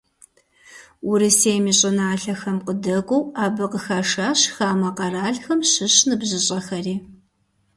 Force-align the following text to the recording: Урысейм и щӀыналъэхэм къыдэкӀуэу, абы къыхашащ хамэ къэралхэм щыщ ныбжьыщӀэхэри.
Урысейм 1.09 1.65
и 1.71 1.73
щӀыналъэхэм 1.79 2.57
къыдэкӀуэу, 2.65 3.29
абы 3.43 3.65
къыхашащ 3.71 4.39
хамэ 4.53 4.89
къэралхэм 4.97 5.59
щыщ 5.71 5.95
ныбжьыщӀэхэри. 6.07 6.95